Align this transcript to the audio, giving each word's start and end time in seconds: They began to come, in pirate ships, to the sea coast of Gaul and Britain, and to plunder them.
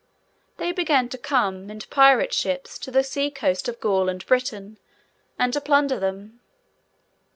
They 0.57 0.71
began 0.71 1.09
to 1.09 1.17
come, 1.19 1.69
in 1.69 1.77
pirate 1.91 2.33
ships, 2.33 2.79
to 2.79 2.89
the 2.89 3.03
sea 3.03 3.29
coast 3.29 3.67
of 3.69 3.79
Gaul 3.79 4.09
and 4.09 4.25
Britain, 4.25 4.79
and 5.37 5.53
to 5.53 5.61
plunder 5.61 5.99
them. 5.99 6.39